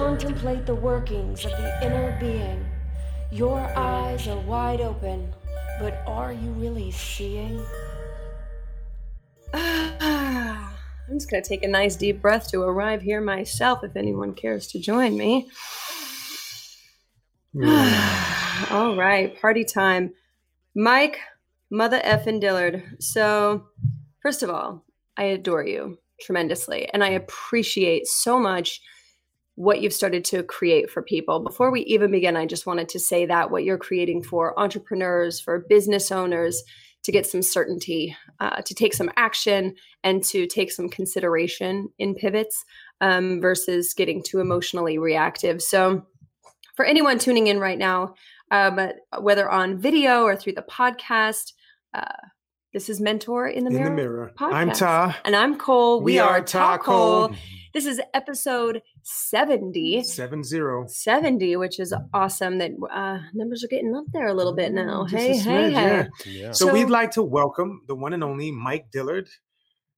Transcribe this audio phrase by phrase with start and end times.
[0.00, 2.64] contemplate the workings of the inner being,
[3.30, 5.30] your eyes are wide open,
[5.78, 7.62] but are you really seeing?
[9.52, 10.72] I'm
[11.10, 14.68] just going to take a nice deep breath to arrive here myself if anyone cares
[14.68, 15.50] to join me.
[18.70, 20.14] All right, party time.
[20.74, 21.20] Mike,
[21.70, 22.96] mother effing Dillard.
[23.00, 23.66] So,
[24.22, 24.82] first of all,
[25.18, 28.80] I adore you tremendously and I appreciate so much
[29.60, 31.38] what you've started to create for people.
[31.40, 35.38] Before we even begin, I just wanted to say that what you're creating for entrepreneurs,
[35.38, 36.62] for business owners,
[37.02, 42.14] to get some certainty, uh, to take some action, and to take some consideration in
[42.14, 42.64] pivots
[43.02, 45.60] um, versus getting too emotionally reactive.
[45.60, 46.06] So,
[46.74, 48.14] for anyone tuning in right now,
[48.50, 48.80] um,
[49.20, 51.52] whether on video or through the podcast,
[51.92, 52.04] uh,
[52.72, 53.88] this is Mentor in the In Mirror.
[53.90, 54.32] the mirror.
[54.38, 54.52] podcast.
[54.54, 55.20] I'm Ta.
[55.26, 56.00] And I'm Cole.
[56.00, 57.28] We, We are are Ta Ta Cole.
[57.28, 57.36] Cole.
[57.72, 60.02] This is episode 70.
[60.02, 60.86] Seven zero.
[60.88, 65.06] 70, which is awesome that uh, numbers are getting up there a little bit now.
[65.06, 66.08] Just Hey, hey, smidge, hey.
[66.26, 66.32] yeah.
[66.46, 66.52] Yeah.
[66.52, 69.28] So, So- we'd like to welcome the one and only Mike Dillard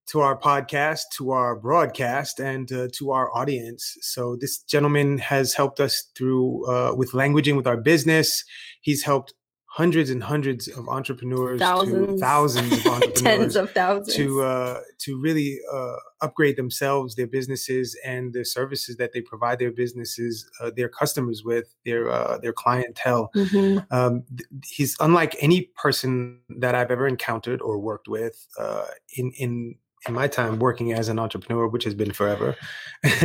[0.09, 3.97] to our podcast, to our broadcast, and uh, to our audience.
[4.03, 8.45] So this gentleman has helped us through uh, with languaging with our business.
[8.83, 9.33] He's helped
[9.75, 12.21] hundreds and hundreds of entrepreneurs, to Thousands.
[12.21, 14.15] thousands of entrepreneurs, Tens of thousands.
[14.17, 19.59] to uh, to really uh, upgrade themselves, their businesses, and the services that they provide
[19.59, 23.31] their businesses, uh, their customers with, their uh, their clientele.
[23.35, 23.87] Mhm.
[23.91, 28.85] Um, th- he's unlike any person that I've ever encountered or worked with uh,
[29.17, 32.57] in in in my time working as an entrepreneur, which has been forever.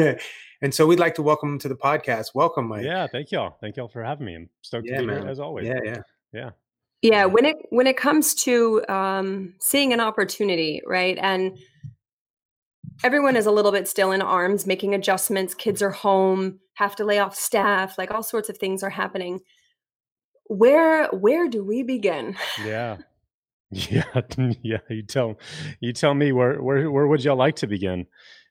[0.61, 2.27] and so we'd like to welcome him to the podcast.
[2.35, 2.85] Welcome, Mike.
[2.85, 3.57] yeah, thank y'all.
[3.59, 4.35] Thank y'all for having me.
[4.35, 5.21] I'm stoked Yeah, to be man.
[5.23, 5.65] here as always.
[5.67, 6.01] yeah, yeah.
[6.37, 6.51] Yeah.
[7.01, 11.17] Yeah, when it when it comes to um, seeing an opportunity, right?
[11.21, 11.57] And
[13.03, 15.53] everyone is a little bit still in arms, making adjustments.
[15.53, 19.39] Kids are home, have to lay off staff, like all sorts of things are happening.
[20.45, 22.35] Where where do we begin?
[22.63, 22.97] Yeah.
[23.69, 24.05] Yeah.
[24.63, 24.77] Yeah.
[24.89, 25.35] You tell
[25.81, 28.07] you tell me where where where would y'all like to begin?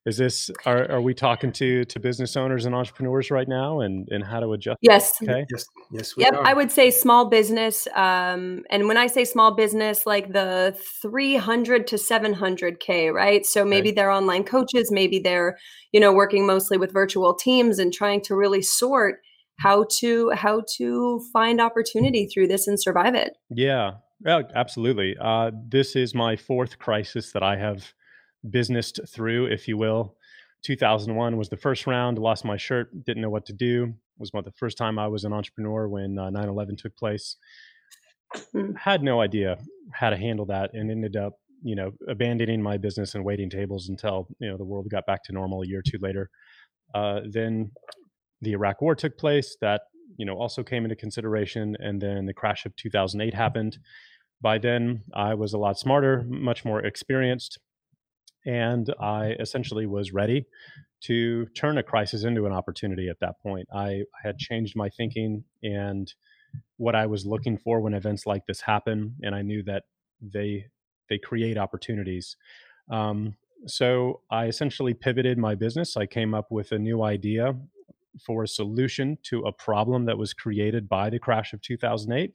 [0.07, 4.09] Is this are are we talking to to business owners and entrepreneurs right now and
[4.13, 4.79] and how to adjust?
[4.81, 5.15] Yes.
[5.21, 5.45] Okay.
[5.51, 6.47] Yes, yes, we Yep, are.
[6.47, 7.89] I would say small business.
[7.93, 13.45] Um, and when I say small business, like the 300 to 700K, right?
[13.45, 15.59] So maybe they're online coaches, maybe they're,
[15.91, 19.17] you know, working mostly with virtual teams and trying to really sort
[19.59, 23.37] how to how to find opportunity through this and survive it.
[23.51, 23.95] Yeah.
[24.25, 25.17] Yeah, absolutely.
[25.21, 27.93] Uh, this is my fourth crisis that I have
[28.49, 30.17] businessed through, if you will.
[30.65, 32.19] 2001 was the first round.
[32.19, 32.91] Lost my shirt.
[33.05, 33.95] Didn't know what to do.
[34.19, 37.37] Was about the first time I was an entrepreneur when uh, 9/11 took place.
[38.53, 38.73] Hmm.
[38.75, 39.59] Had no idea
[39.93, 43.89] how to handle that, and ended up, you know, abandoning my business and waiting tables
[43.89, 46.31] until you know the world got back to normal a year or two later.
[46.95, 47.71] Uh, then
[48.41, 49.57] the Iraq War took place.
[49.61, 49.83] That
[50.17, 53.79] you know also came into consideration, and then the crash of 2008 happened.
[54.41, 57.59] By then, I was a lot smarter, much more experienced,
[58.47, 60.47] and I essentially was ready
[61.03, 63.69] to turn a crisis into an opportunity at that point.
[63.75, 66.13] I, I had changed my thinking and
[66.79, 69.85] what I was looking for when events like this happen, and I knew that
[70.21, 70.67] they
[71.09, 72.37] they create opportunities.
[72.91, 73.37] Um,
[73.67, 75.97] so I essentially pivoted my business.
[75.97, 77.55] I came up with a new idea
[78.25, 82.35] for a solution to a problem that was created by the crash of 2008.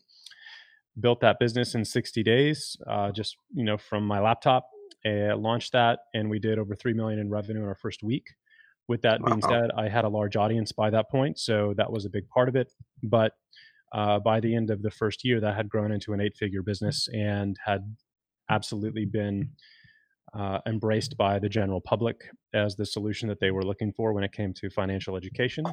[0.99, 4.69] Built that business in 60 days, uh, just you know from my laptop.
[5.05, 8.27] Uh, launched that, and we did over three million in revenue in our first week.
[8.87, 12.05] With that being said, I had a large audience by that point, so that was
[12.05, 12.71] a big part of it.
[13.01, 13.33] But
[13.93, 17.07] uh, by the end of the first year, that had grown into an eight-figure business
[17.13, 17.95] and had
[18.49, 19.51] absolutely been
[20.33, 24.23] uh, embraced by the general public as the solution that they were looking for when
[24.23, 25.65] it came to financial education.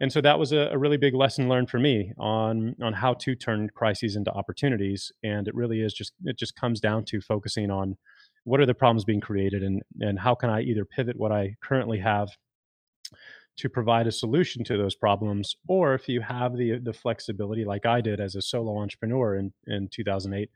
[0.00, 3.14] And so that was a, a really big lesson learned for me on on how
[3.14, 5.12] to turn crises into opportunities.
[5.24, 7.96] And it really is just it just comes down to focusing on
[8.44, 11.54] what are the problems being created and and how can I either pivot what I
[11.62, 12.28] currently have
[13.58, 17.86] to provide a solution to those problems, or if you have the the flexibility like
[17.86, 20.50] I did as a solo entrepreneur in, in 2008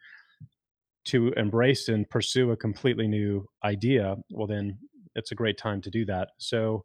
[1.04, 4.78] to embrace and pursue a completely new idea, well, then
[5.16, 6.28] it's a great time to do that.
[6.38, 6.84] So,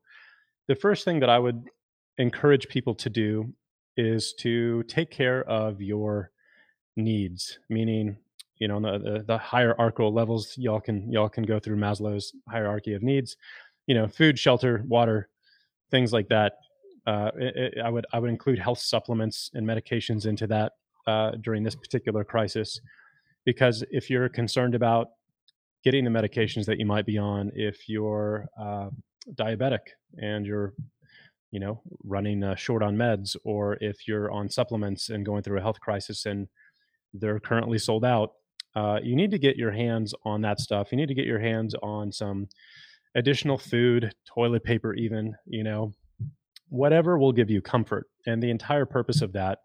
[0.68, 1.70] the first thing that I would
[2.18, 3.54] encourage people to do
[3.96, 6.32] is to take care of your
[6.96, 8.18] needs, meaning,
[8.60, 12.94] you know, the, the, the hierarchical levels y'all can y'all can go through Maslow's hierarchy
[12.94, 13.38] of needs,
[13.88, 15.30] you know, food, shelter, water,
[15.92, 16.54] things like that.
[17.06, 20.74] Uh, it, it- I would I would include health supplements and medications into that
[21.08, 22.80] uh, during this particular crisis
[23.46, 25.08] because if you're concerned about
[25.84, 28.90] getting the medications that you might be on, if you're uh,
[29.36, 29.80] diabetic
[30.22, 30.74] and you're
[31.52, 35.58] you know running uh, short on meds or if you're on supplements and going through
[35.58, 36.48] a health crisis and
[37.14, 38.32] they're currently sold out
[38.78, 40.92] uh, you need to get your hands on that stuff.
[40.92, 42.48] You need to get your hands on some
[43.16, 45.92] additional food toilet paper even you know
[46.70, 49.58] whatever will give you comfort and the entire purpose of that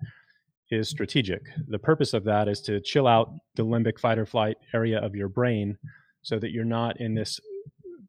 [0.71, 1.43] is strategic.
[1.69, 5.15] The purpose of that is to chill out the limbic fight or flight area of
[5.15, 5.77] your brain
[6.23, 7.39] so that you're not in this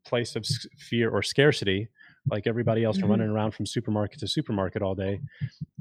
[0.06, 0.46] place of
[0.78, 1.90] fear or scarcity
[2.30, 3.10] like everybody else mm-hmm.
[3.10, 5.20] running around from supermarket to supermarket all day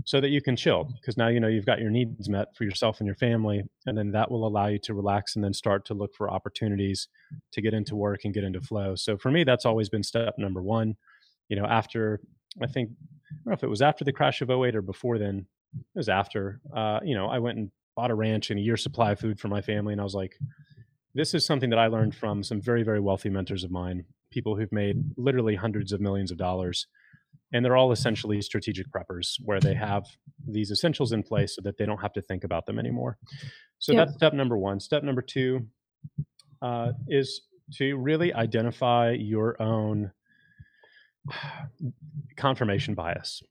[0.05, 2.65] so that you can chill because now you know you've got your needs met for
[2.65, 5.85] yourself and your family and then that will allow you to relax and then start
[5.85, 7.09] to look for opportunities
[7.53, 8.95] to get into work and get into flow.
[8.97, 10.97] So for me that's always been step number one.
[11.49, 12.21] You know after
[12.63, 15.19] i think i don't know if it was after the crash of 08 or before
[15.19, 18.63] then it was after uh, you know i went and bought a ranch and a
[18.63, 20.37] year supply of food for my family and i was like
[21.15, 24.57] this is something that i learned from some very very wealthy mentors of mine people
[24.57, 26.87] who've made literally hundreds of millions of dollars.
[27.53, 30.05] And they're all essentially strategic preppers where they have
[30.49, 33.19] these essentials in place so that they don't have to think about them anymore.
[33.79, 34.07] So yep.
[34.07, 34.81] that's step number one.
[34.81, 35.67] Step number two
[36.63, 37.43] uh, is
[37.75, 40.13] to really identify your own
[42.37, 43.43] confirmation bias.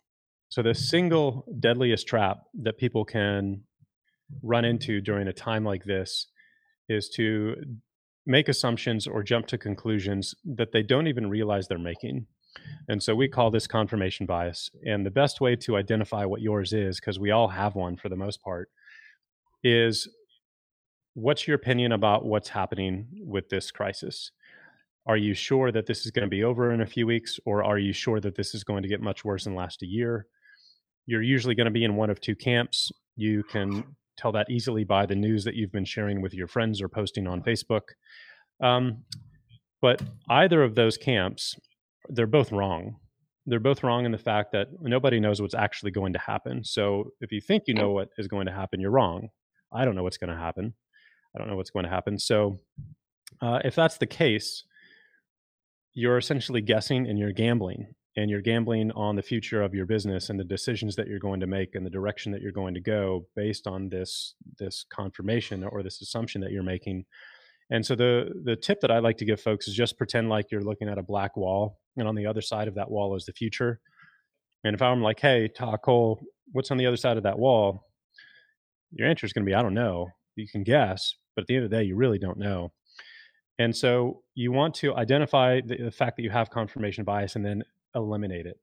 [0.50, 3.64] So, the single deadliest trap that people can
[4.42, 6.28] run into during a time like this
[6.90, 7.56] is to
[8.26, 12.28] make assumptions or jump to conclusions that they don't even realize they're making.
[12.88, 14.70] And so we call this confirmation bias.
[14.86, 18.10] And the best way to identify what yours is, because we all have one for
[18.10, 18.70] the most part,
[19.64, 20.08] is
[21.14, 24.32] what's your opinion about what's happening with this crisis?
[25.08, 27.64] Are you sure that this is going to be over in a few weeks, or
[27.64, 30.28] are you sure that this is going to get much worse and last a year?
[31.08, 32.92] You're usually going to be in one of two camps.
[33.16, 33.84] You can
[34.22, 37.28] tell that easily by the news that you've been sharing with your friends or posting
[37.28, 37.82] on Facebook.
[38.62, 39.04] Um,
[39.82, 41.56] but either of those camps,
[42.10, 42.98] they're both wrong.
[43.48, 46.64] They're both wrong in the fact that nobody knows what's actually going to happen.
[46.64, 49.30] So if you think you know what is going to happen, you're wrong.
[49.74, 50.76] I don't know what's going to happen.
[51.36, 52.20] I don't know what's going to happen.
[52.20, 52.60] So
[53.42, 54.64] uh, if that's the case,
[55.94, 57.88] you're essentially guessing and you're gambling
[58.18, 61.40] and you're gambling on the future of your business and the decisions that you're going
[61.40, 65.64] to make and the direction that you're going to go based on this this confirmation
[65.64, 67.06] or this assumption that you're making.
[67.70, 70.52] And so the the tip that i like to give folks is just pretend like
[70.52, 73.26] you're looking at a black wall and on the other side of that wall is
[73.26, 73.80] the future.
[74.64, 75.50] And if i'm like hey
[75.84, 76.20] cole
[76.52, 77.88] what's on the other side of that wall?
[78.92, 80.10] Your answer is going to be i don't know.
[80.36, 82.74] You can guess but at the end of the day you really don't know.
[83.58, 87.46] And so you want to identify the, the fact that you have confirmation bias and
[87.46, 87.64] then
[87.96, 88.60] eliminate it,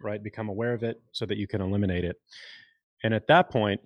[0.00, 0.22] right?
[0.22, 2.20] Become aware of it so that you can eliminate it.
[3.02, 3.80] And at that point,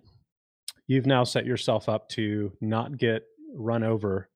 [0.86, 3.22] you've now set yourself up to not get
[3.54, 4.28] run over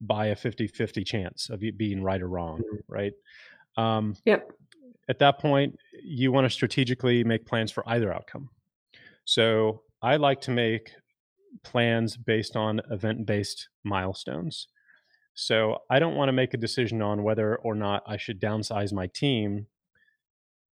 [0.00, 2.92] by a 50 50 chance of you being right or wrong, mm-hmm.
[2.92, 3.12] right?
[3.76, 4.50] Um, yep.
[5.08, 8.48] At that point, you want to strategically make plans for either outcome.
[9.24, 10.92] So I like to make
[11.64, 14.68] plans based on event based milestones.
[15.34, 18.92] So I don't want to make a decision on whether or not I should downsize
[18.92, 19.66] my team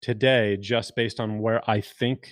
[0.00, 2.30] today just based on where I think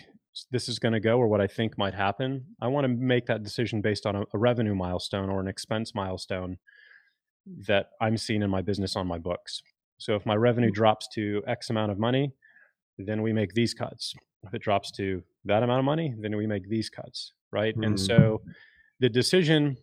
[0.51, 2.45] this is going to go or what I think might happen.
[2.61, 5.95] I want to make that decision based on a, a, revenue milestone or an expense
[5.95, 6.59] milestone
[7.67, 9.63] that I'm seeing in my business on my books.
[9.99, 10.75] So if my revenue mm.
[10.75, 12.33] drops to X amount of money,
[12.99, 14.15] then we make these cuts.
[14.45, 17.75] If it drops to that amount of money, then we make these cuts, right?
[17.75, 17.85] Mm-hmm.
[17.85, 18.43] And so
[19.01, 19.77] the decision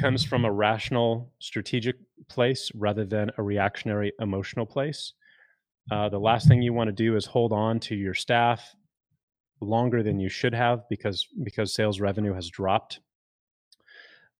[0.00, 1.96] comes from a rational strategic
[2.28, 5.12] place rather than a reactionary emotional place
[5.90, 8.74] uh, the last thing you want to do is hold on to your staff
[9.60, 13.00] longer than you should have because because sales revenue has dropped.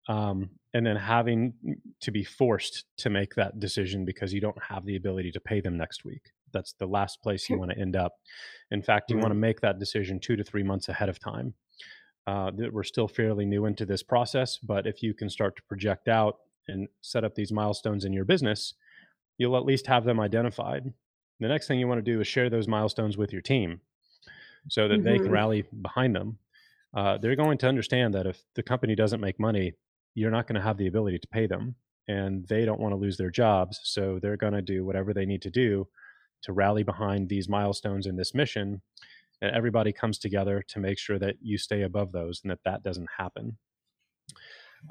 [0.09, 1.55] Um, and then having
[2.01, 5.61] to be forced to make that decision because you don't have the ability to pay
[5.61, 6.33] them next week.
[6.53, 8.13] That's the last place you want to end up.
[8.71, 9.23] In fact you mm-hmm.
[9.23, 11.55] want to make that decision two to three months ahead of time.
[12.27, 16.09] Uh, we're still fairly new into this process but if you can start to project
[16.09, 16.37] out
[16.69, 18.73] and set up these milestones in your business
[19.37, 20.91] you'll at least have them identified
[21.41, 23.81] the next thing you want to do is share those milestones with your team
[24.69, 25.05] so that mm-hmm.
[25.05, 25.33] they can mm-hmm.
[25.33, 26.39] rally behind them.
[26.95, 29.73] Uh, they're going to understand that if the company doesn't make money,
[30.15, 31.75] you're not going to have the ability to pay them
[32.09, 33.81] and they don't want to lose their jobs.
[33.83, 35.89] So they're going to do whatever they need to do
[36.43, 38.81] to rally behind these milestones in this mission.
[39.41, 42.83] And everybody comes together to make sure that you stay above those and that that
[42.83, 43.57] doesn't happen.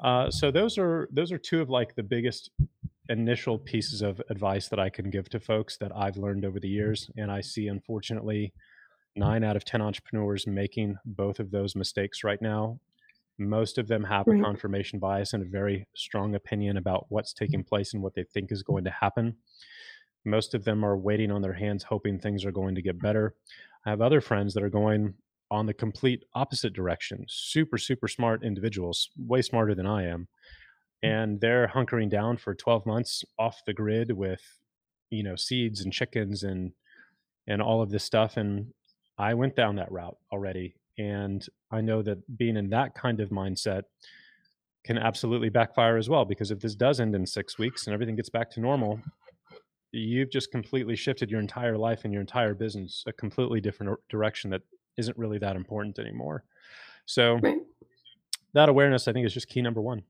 [0.02, 2.50] Uh, so those are those are two of like the biggest
[3.08, 6.68] initial pieces of advice that I can give to folks that I've learned over the
[6.68, 6.74] mm-hmm.
[6.74, 7.10] years.
[7.16, 8.52] And I see, unfortunately,
[9.16, 12.80] nine out of 10 entrepreneurs making both of those mistakes right now.
[13.36, 17.60] Most of them have a confirmation bias and a very strong opinion about what's taking
[17.60, 17.68] mm-hmm.
[17.68, 19.36] place and what they think is going to happen.
[20.24, 23.34] Most of them are waiting on their hands, hoping things are going to get better.
[23.84, 25.14] I have other friends that are going
[25.50, 27.26] on the complete opposite direction.
[27.28, 30.28] Super, super smart individuals, way smarter than I am.
[31.04, 34.42] And they're hunkering down for 12 months off the grid with,
[35.10, 36.72] you know, seeds and chickens and
[37.46, 38.36] and all of this stuff.
[38.36, 38.72] And
[39.18, 40.76] I went down that route already.
[40.98, 43.82] And I know that being in that kind of mindset
[44.84, 46.24] can absolutely backfire as well.
[46.24, 49.00] Because if this does end in six weeks and everything gets back to normal,
[49.92, 54.50] you've just completely shifted your entire life and your entire business a completely different direction
[54.50, 54.62] that
[54.96, 56.44] isn't really that important anymore.
[57.06, 57.40] So
[58.54, 60.02] that awareness, I think, is just key number one.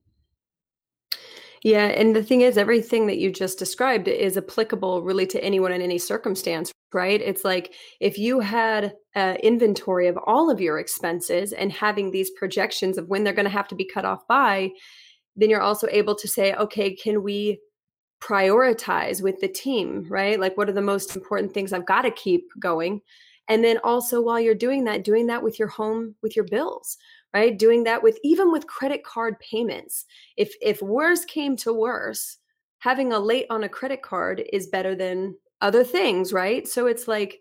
[1.64, 5.72] Yeah, and the thing is, everything that you just described is applicable really to anyone
[5.72, 7.18] in any circumstance, right?
[7.18, 12.30] It's like if you had an inventory of all of your expenses and having these
[12.32, 14.72] projections of when they're going to have to be cut off by,
[15.36, 17.58] then you're also able to say, okay, can we
[18.22, 20.38] prioritize with the team, right?
[20.38, 23.00] Like, what are the most important things I've got to keep going?
[23.48, 26.96] and then also while you're doing that doing that with your home with your bills
[27.34, 27.58] right?
[27.58, 30.06] Doing that with even with credit card payments.
[30.36, 32.38] If if worse came to worse
[32.78, 36.66] having a late on a credit card is better than other things right?
[36.68, 37.40] So it's like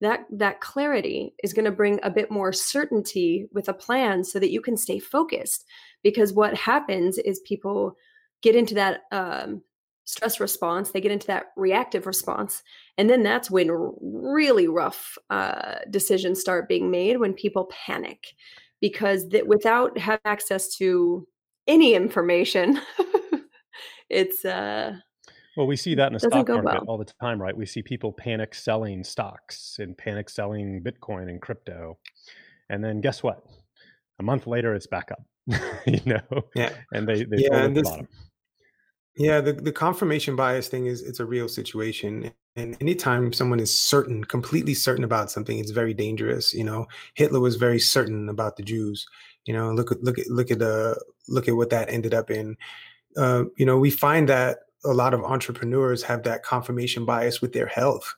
[0.00, 4.38] that that clarity is going to bring a bit more certainty with a plan so
[4.38, 5.64] that you can stay focused.
[6.02, 7.96] Because what happens is people
[8.42, 9.62] get into that um,
[10.04, 12.62] stress response they get into that reactive response
[12.98, 13.70] and then that's when
[14.00, 18.34] really rough uh, decisions start being made when people panic
[18.82, 21.26] because that without have access to
[21.66, 22.78] any information
[24.10, 24.92] it's uh
[25.56, 26.84] well we see that in the stock market well.
[26.88, 27.56] all the time right?
[27.56, 31.96] We see people panic selling stocks and panic selling bitcoin and crypto
[32.68, 33.42] and then guess what?
[34.18, 35.22] A month later it's back up
[35.86, 36.42] you know?
[36.54, 36.74] Yeah.
[36.92, 38.08] And they they yeah, and this, the bottom
[39.16, 42.32] yeah, the, the confirmation bias thing is it's a real situation.
[42.56, 46.54] And anytime someone is certain, completely certain about something, it's very dangerous.
[46.54, 49.06] You know, Hitler was very certain about the Jews.
[49.44, 50.94] You know, look at look at look at uh
[51.28, 52.56] look at what that ended up in.
[53.16, 57.52] Uh, you know, we find that a lot of entrepreneurs have that confirmation bias with
[57.52, 58.14] their health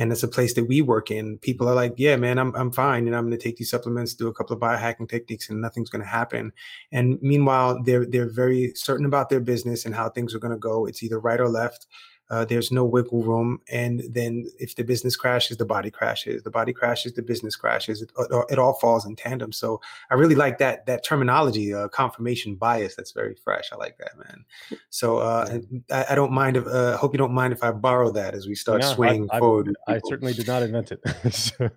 [0.00, 1.38] and it's a place that we work in.
[1.38, 4.14] People are like, "Yeah, man, I'm I'm fine, and I'm going to take these supplements,
[4.14, 6.52] do a couple of biohacking techniques, and nothing's going to happen."
[6.92, 10.58] And meanwhile, they're they're very certain about their business and how things are going to
[10.58, 10.86] go.
[10.86, 11.86] It's either right or left.
[12.30, 13.60] Uh, there's no wiggle room.
[13.68, 16.42] And then if the business crashes, the body crashes.
[16.44, 18.02] The body crashes, the business crashes.
[18.02, 18.12] It,
[18.48, 19.52] it all falls in tandem.
[19.52, 22.94] So I really like that that terminology, uh, confirmation bias.
[22.94, 23.70] That's very fresh.
[23.72, 24.44] I like that, man.
[24.90, 25.58] So uh,
[25.90, 26.56] I, I, don't mind.
[26.56, 29.28] If, uh, hope you don't mind if I borrow that as we start yeah, swaying
[29.30, 29.74] I, forward.
[29.88, 31.00] I, I, certainly did not invent it.
[31.34, 31.68] so,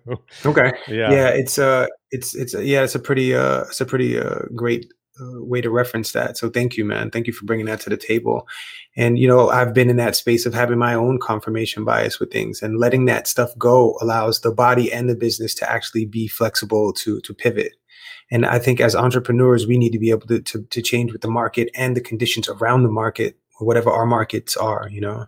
[0.46, 0.72] okay.
[0.86, 1.10] Yeah.
[1.10, 1.28] Yeah.
[1.28, 5.42] It's uh, it's it's yeah, it's a pretty uh, it's a pretty uh, great uh,
[5.42, 6.36] way to reference that.
[6.36, 7.10] So thank you, man.
[7.10, 8.48] Thank you for bringing that to the table.
[8.96, 12.32] And you know, I've been in that space of having my own confirmation bias with
[12.32, 16.28] things, and letting that stuff go allows the body and the business to actually be
[16.28, 17.72] flexible to to pivot.
[18.30, 21.22] And I think as entrepreneurs, we need to be able to to, to change with
[21.22, 24.88] the market and the conditions around the market, whatever our markets are.
[24.90, 25.26] You know.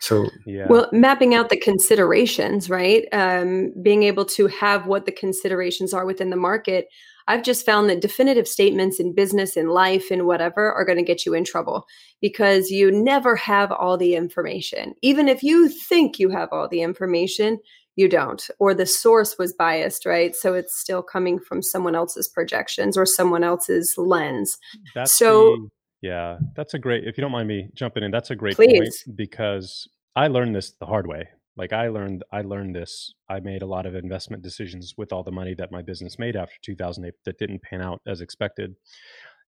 [0.00, 0.66] So yeah.
[0.68, 3.06] Well, mapping out the considerations, right?
[3.12, 6.88] Um, being able to have what the considerations are within the market
[7.26, 11.04] I've just found that definitive statements in business, in life, in whatever are going to
[11.04, 11.86] get you in trouble
[12.20, 14.94] because you never have all the information.
[15.02, 17.58] Even if you think you have all the information,
[17.96, 20.34] you don't, or the source was biased, right?
[20.34, 24.58] So it's still coming from someone else's projections or someone else's lens.
[24.94, 25.68] That's so, the,
[26.02, 29.04] yeah, that's a great, if you don't mind me jumping in, that's a great please.
[29.04, 33.40] point because I learned this the hard way like i learned i learned this i
[33.40, 36.56] made a lot of investment decisions with all the money that my business made after
[36.62, 38.74] 2008 that didn't pan out as expected.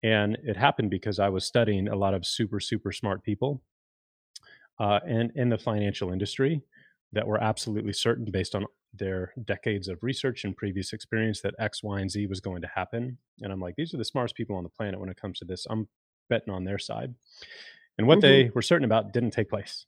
[0.01, 3.61] And it happened because i was studying a lot of super super smart people
[4.79, 6.61] uh, and in the financial industry
[7.11, 11.83] that were absolutely certain based on their decades of research and previous experience that x
[11.83, 13.17] y and z was going to happen.
[13.41, 15.45] And i'm like these are the smartest people on the planet when it comes to
[15.45, 15.67] this.
[15.69, 15.89] I'm
[16.29, 17.13] betting on their side.
[17.97, 18.27] And what mm-hmm.
[18.27, 19.85] they were certain about didn't take place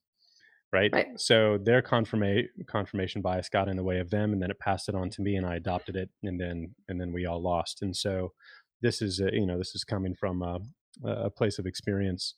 [0.72, 0.92] right?
[0.94, 1.08] right.
[1.20, 4.90] So their confirmation confirmation bias got in the way of them, and then it passed
[4.90, 7.82] it on to me, and I adopted it, and then and then we all lost.
[7.82, 8.34] And so
[8.82, 10.60] this is a, you know this is coming from a,
[11.06, 12.36] a place of experience.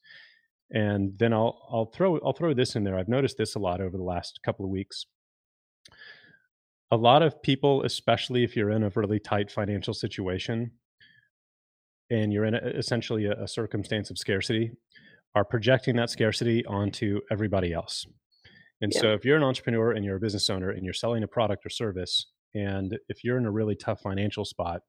[0.71, 2.97] And then I'll I'll throw I'll throw this in there.
[2.97, 5.05] I've noticed this a lot over the last couple of weeks.
[6.91, 10.71] A lot of people, especially if you're in a really tight financial situation,
[12.09, 14.71] and you're in a, essentially a, a circumstance of scarcity,
[15.35, 18.05] are projecting that scarcity onto everybody else.
[18.83, 18.99] And yeah.
[18.99, 21.65] so if you're an entrepreneur and you're a business owner and you're selling a product
[21.65, 24.81] or service, and if you're in a really tough financial spot,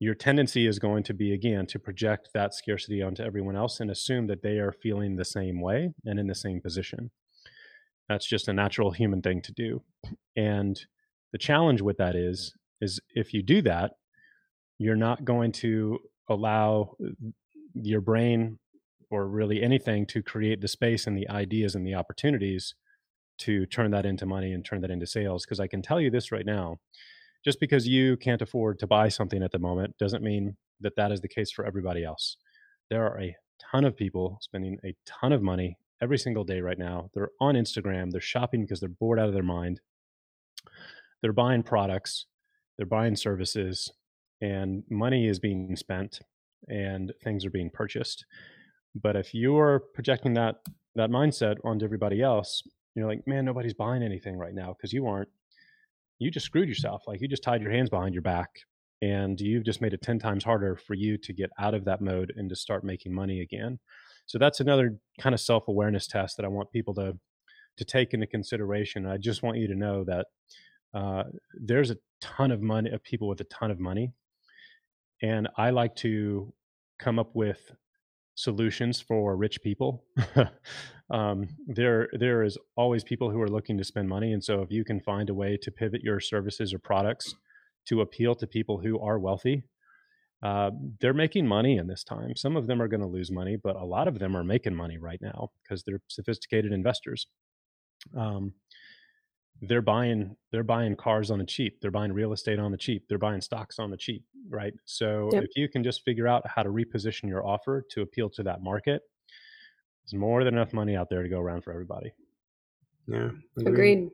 [0.00, 3.88] your tendency is going to be again to project that scarcity onto everyone else and
[3.88, 7.12] assume that they are feeling the same way and in the same position.
[8.08, 9.82] That's just a natural human thing to do.
[10.34, 10.76] And
[11.30, 13.92] the challenge with that is is if you do that,
[14.76, 17.10] you're not going to allow uh,
[17.74, 18.58] your brain
[19.10, 22.74] or really anything to create the space and the ideas and the opportunities
[23.38, 26.10] to turn that into money and turn that into sales because I can tell you
[26.10, 26.78] this right now
[27.44, 31.12] just because you can't afford to buy something at the moment doesn't mean that that
[31.12, 32.36] is the case for everybody else.
[32.90, 33.36] There are a
[33.70, 37.08] ton of people spending a ton of money every single day right now.
[37.14, 39.80] They're on Instagram, they're shopping because they're bored out of their mind.
[41.22, 42.26] They're buying products,
[42.76, 43.92] they're buying services,
[44.40, 46.20] and money is being spent
[46.68, 48.26] and things are being purchased.
[49.00, 50.56] But if you're projecting that
[50.94, 52.62] that mindset onto everybody else,
[52.94, 55.28] you're like, man, nobody's buying anything right now because you aren't.
[56.18, 57.02] You just screwed yourself.
[57.06, 58.48] Like you just tied your hands behind your back
[59.02, 62.00] and you've just made it 10 times harder for you to get out of that
[62.00, 63.78] mode and to start making money again.
[64.24, 67.18] So that's another kind of self-awareness test that I want people to
[67.76, 69.06] to take into consideration.
[69.06, 70.26] I just want you to know that
[70.94, 74.14] uh, there's a ton of money of people with a ton of money,
[75.22, 76.54] and I like to
[76.98, 77.70] come up with
[78.36, 80.04] solutions for rich people.
[81.10, 84.70] um, there there is always people who are looking to spend money, and so if
[84.70, 87.34] you can find a way to pivot your services or products
[87.86, 89.64] to appeal to people who are wealthy,
[90.42, 92.36] uh, they're making money in this time.
[92.36, 94.74] Some of them are going to lose money, but a lot of them are making
[94.74, 97.26] money right now because they're sophisticated investors.
[98.16, 98.52] Um,
[99.62, 103.04] they're buying they're buying cars on the cheap they're buying real estate on the cheap
[103.08, 105.44] they're buying stocks on the cheap right so yep.
[105.44, 108.62] if you can just figure out how to reposition your offer to appeal to that
[108.62, 109.02] market
[110.04, 112.12] there's more than enough money out there to go around for everybody
[113.08, 114.10] yeah agreed, agreed.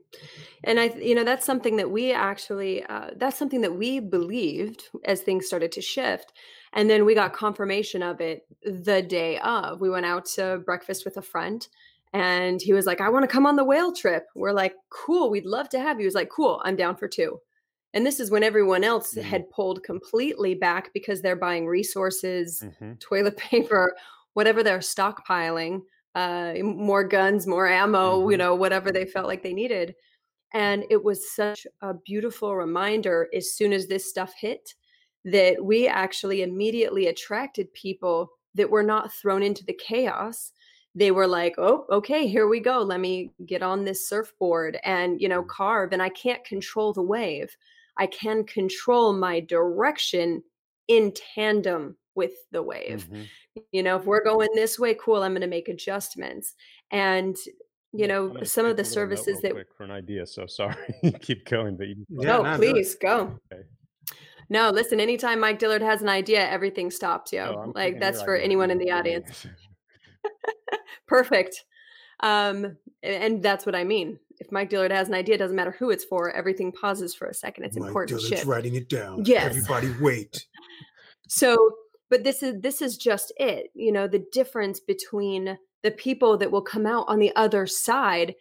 [0.64, 4.90] and i you know that's something that we actually uh, that's something that we believed
[5.04, 6.32] as things started to shift
[6.74, 11.04] and then we got confirmation of it the day of we went out to breakfast
[11.04, 11.68] with a friend
[12.12, 14.26] and he was like, I want to come on the whale trip.
[14.34, 16.02] We're like, cool, we'd love to have you.
[16.02, 17.38] He was like, cool, I'm down for two.
[17.94, 19.28] And this is when everyone else mm-hmm.
[19.28, 22.94] had pulled completely back because they're buying resources, mm-hmm.
[23.00, 23.94] toilet paper,
[24.34, 25.80] whatever they're stockpiling,
[26.14, 28.30] uh, more guns, more ammo, mm-hmm.
[28.30, 29.94] you know, whatever they felt like they needed.
[30.54, 34.74] And it was such a beautiful reminder as soon as this stuff hit
[35.24, 40.52] that we actually immediately attracted people that were not thrown into the chaos
[40.94, 42.80] they were like, oh, okay, here we go.
[42.82, 45.92] Let me get on this surfboard and, you know, carve.
[45.92, 47.54] And I can't control the wave.
[47.96, 50.42] I can control my direction
[50.88, 53.08] in tandem with the wave.
[53.10, 53.22] Mm-hmm.
[53.72, 56.54] You know, if we're going this way, cool, I'm going to make adjustments.
[56.90, 57.36] And,
[57.92, 59.54] you know, some of the services that.
[59.76, 60.26] for an idea.
[60.26, 60.76] So sorry,
[61.20, 61.76] keep going.
[61.76, 62.06] But you...
[62.10, 63.38] yeah, no, please go.
[63.52, 63.62] Okay.
[64.48, 67.64] No, listen, anytime Mike Dillard has an idea, everything stops, yo.
[67.68, 69.46] Oh, like that's for anyone in the audience.
[71.06, 71.64] Perfect.
[72.20, 74.18] Um, and that's what I mean.
[74.38, 76.30] If Mike Dillard has an idea, it doesn't matter who it's for.
[76.30, 77.64] Everything pauses for a second.
[77.64, 78.46] It's Mike important Dillard's shit.
[78.46, 79.24] writing it down.
[79.24, 79.56] Yes.
[79.56, 80.46] Everybody wait.
[81.28, 81.56] so,
[82.10, 83.70] but this is this is just it.
[83.74, 88.34] You know, the difference between the people that will come out on the other side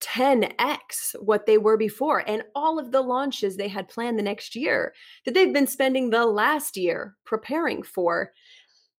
[0.00, 4.56] 10x what they were before and all of the launches they had planned the next
[4.56, 8.32] year that they've been spending the last year preparing for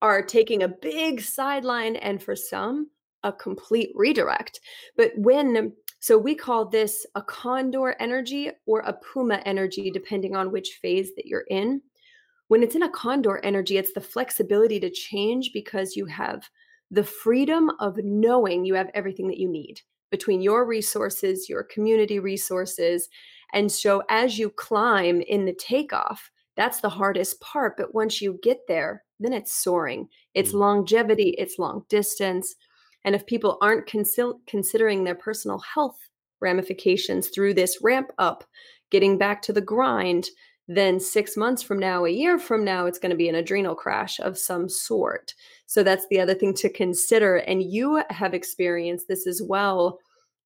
[0.01, 2.89] are taking a big sideline and for some
[3.23, 4.59] a complete redirect.
[4.97, 10.51] But when so we call this a condor energy or a puma energy depending on
[10.51, 11.81] which phase that you're in.
[12.47, 16.49] When it's in a condor energy it's the flexibility to change because you have
[16.89, 22.19] the freedom of knowing you have everything that you need between your resources your community
[22.19, 23.07] resources.
[23.53, 28.39] And so as you climb in the takeoff that's the hardest part but once you
[28.43, 30.09] get there then it's soaring.
[30.33, 30.59] It's mm.
[30.59, 32.55] longevity, it's long distance.
[33.05, 35.97] And if people aren't consil- considering their personal health
[36.41, 38.43] ramifications through this ramp up,
[38.89, 40.29] getting back to the grind,
[40.67, 43.75] then six months from now, a year from now, it's going to be an adrenal
[43.75, 45.33] crash of some sort.
[45.65, 47.37] So that's the other thing to consider.
[47.37, 49.99] And you have experienced this as well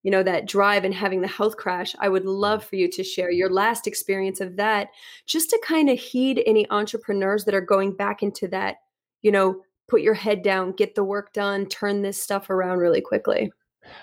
[0.05, 3.03] you know that drive and having the health crash i would love for you to
[3.03, 4.89] share your last experience of that
[5.25, 8.75] just to kind of heed any entrepreneurs that are going back into that
[9.23, 13.01] you know put your head down get the work done turn this stuff around really
[13.01, 13.51] quickly.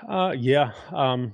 [0.08, 1.32] Uh, yeah um,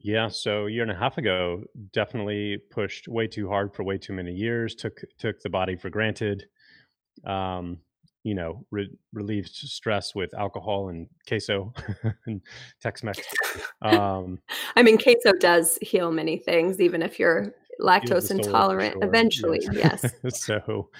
[0.00, 3.96] yeah so a year and a half ago definitely pushed way too hard for way
[3.96, 6.44] too many years took took the body for granted
[7.24, 7.78] um,
[8.28, 11.72] you know, re- relieved stress with alcohol and queso
[12.26, 12.42] and
[12.82, 13.20] Tex-Mex.
[13.80, 14.40] Um,
[14.76, 18.92] I mean, queso does heal many things, even if you're lactose intolerant.
[18.92, 19.04] Sure.
[19.04, 20.04] Eventually, yes.
[20.22, 20.44] yes.
[20.44, 20.90] so,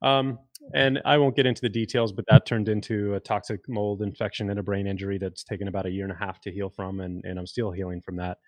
[0.00, 0.38] um,
[0.72, 4.48] and I won't get into the details, but that turned into a toxic mold infection
[4.48, 7.00] and a brain injury that's taken about a year and a half to heal from,
[7.00, 8.38] and, and I'm still healing from that,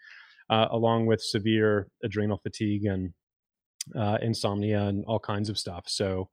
[0.48, 3.12] uh, along with severe adrenal fatigue and
[3.94, 5.84] uh, insomnia and all kinds of stuff.
[5.88, 6.30] So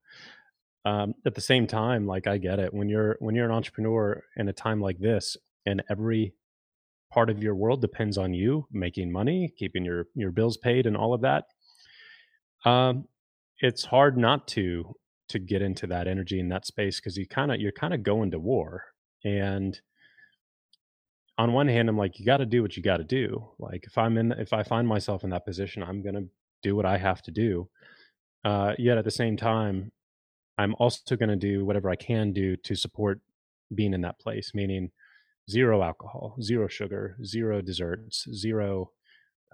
[0.88, 4.24] um, at the same time, like I get it when you're when you're an entrepreneur
[4.38, 6.34] in a time like this, and every
[7.12, 10.96] part of your world depends on you making money, keeping your your bills paid, and
[10.96, 11.44] all of that.
[12.64, 13.06] Um,
[13.60, 14.96] it's hard not to
[15.28, 18.02] to get into that energy in that space because you kind of you're kind of
[18.02, 18.86] going to war
[19.26, 19.82] and
[21.38, 23.84] on one hand i'm like you got to do what you got to do like
[23.84, 26.26] if i'm in if i find myself in that position i'm going to
[26.64, 27.68] do what i have to do
[28.46, 29.92] uh, yet at the same time
[30.58, 33.20] i'm also going to do whatever i can do to support
[33.74, 34.92] being in that place meaning
[35.50, 38.92] zero alcohol zero sugar zero desserts zero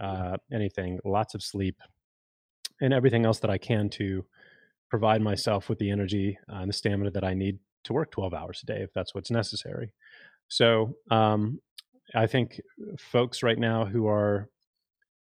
[0.01, 1.77] uh, anything lots of sleep
[2.81, 4.25] and everything else that i can to
[4.93, 8.31] provide myself with the energy uh, and the stamina that I need to work 12
[8.31, 9.91] hours a day if that's what's necessary.
[10.49, 11.59] So um,
[12.13, 12.61] I think
[12.99, 14.49] folks right now who are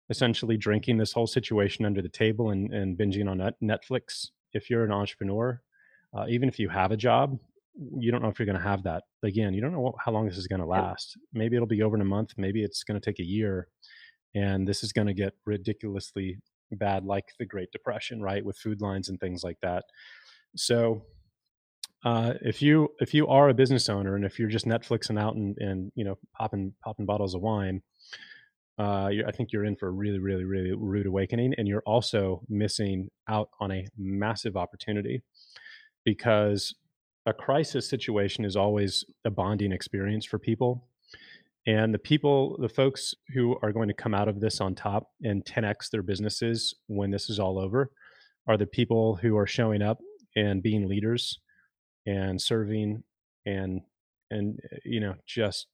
[0.08, 4.84] essentially drinking this whole situation under the table and, and binging on Netflix, if you're
[4.84, 5.60] an entrepreneur,
[6.16, 7.38] uh, even if you have a job,
[7.98, 9.04] you don't know if you're going to have that.
[9.22, 11.18] Again, you don't know what, how long this is going to last.
[11.32, 12.32] Maybe it'll be over in a month.
[12.36, 13.68] Maybe it's going to take a year.
[14.34, 16.38] And this is going to get ridiculously
[16.72, 19.84] bad like the Great Depression, right, with food lines and things like that.
[20.56, 21.02] So
[22.04, 25.34] uh, if you if you are a business owner and if you're just Netflixing out
[25.34, 27.82] and and you know popping popping bottles of wine,
[28.78, 32.42] uh, I think you're in for a really really really rude awakening, and you're also
[32.48, 35.22] missing out on a massive opportunity
[36.06, 36.74] because
[37.26, 40.88] a crisis situation is always a bonding experience for people
[41.66, 45.10] and the people, the folks who are going to come out of this on top
[45.24, 47.90] and 10x their businesses when this is all over
[48.46, 49.98] are the people who are showing up
[50.36, 51.40] and being leaders
[52.06, 53.02] and serving
[53.46, 53.80] and
[54.30, 55.66] and you know just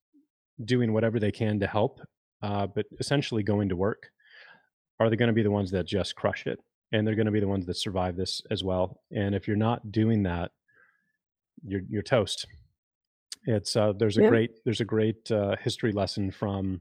[0.64, 2.01] doing whatever they can to help
[2.42, 4.09] uh, but essentially going to work.
[4.99, 6.59] Are they going to be the ones that just crush it
[6.93, 9.57] and they're going to be the ones that survive this as well and if you're
[9.57, 10.53] not doing that
[11.65, 12.47] you're you're toast
[13.45, 14.29] it's uh, there's a yeah.
[14.29, 16.81] great there's a great uh, history lesson from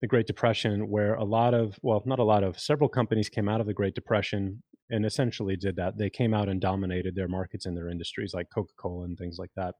[0.00, 3.48] the Great Depression where a lot of well not a lot of several companies came
[3.48, 5.98] out of the Great Depression and essentially did that.
[5.98, 9.52] They came out and dominated their markets and their industries like Coca-Cola and things like
[9.56, 9.76] that.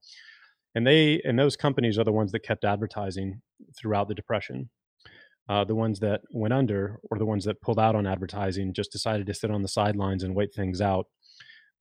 [0.75, 3.41] And they and those companies are the ones that kept advertising
[3.77, 4.71] throughout the depression.
[5.51, 8.93] Uh, the ones that went under or the ones that pulled out on advertising just
[8.93, 11.07] decided to sit on the sidelines and wait things out.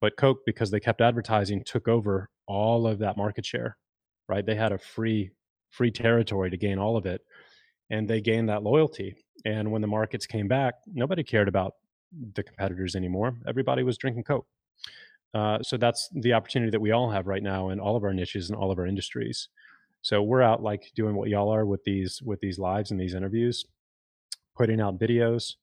[0.02, 3.78] But Coke, because they kept advertising, took over all of that market share
[4.30, 4.46] right?
[4.46, 5.32] They had a free
[5.72, 7.22] free territory to gain all of it,
[7.92, 9.16] and they gained that loyalty.
[9.46, 11.74] And when the markets came back, nobody cared about
[12.36, 13.38] the competitors anymore.
[13.48, 14.48] Everybody was drinking Coke.
[15.34, 18.14] Uh, so that's the opportunity that we all have right now in all of our
[18.14, 19.50] niches and all of our industries.
[20.02, 23.14] So we're out like doing what y'all are with these with these lives and these
[23.14, 23.66] interviews,
[24.56, 25.56] putting out videos,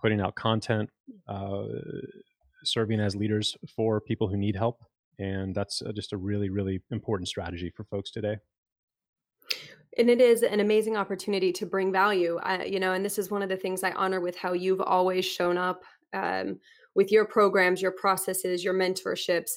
[0.00, 0.90] putting out content,
[1.28, 1.64] uh,
[2.64, 4.82] serving as leaders for people who need help
[5.18, 8.38] and that's uh, just a really really important strategy for folks today.
[9.98, 13.30] And it is an amazing opportunity to bring value uh, you know and this is
[13.30, 15.82] one of the things i honor with how you've always shown up
[16.14, 16.58] um,
[16.94, 19.50] with your programs your processes your mentorships